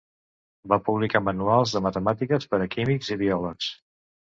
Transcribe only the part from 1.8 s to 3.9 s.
matemàtiques per a químics i biòlegs.